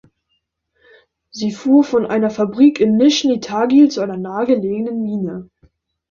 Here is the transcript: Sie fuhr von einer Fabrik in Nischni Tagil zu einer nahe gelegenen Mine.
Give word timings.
Sie 1.29 1.51
fuhr 1.51 1.83
von 1.83 2.07
einer 2.07 2.31
Fabrik 2.31 2.79
in 2.79 2.97
Nischni 2.97 3.39
Tagil 3.39 3.91
zu 3.91 4.01
einer 4.01 4.17
nahe 4.17 4.47
gelegenen 4.47 5.03
Mine. 5.03 5.51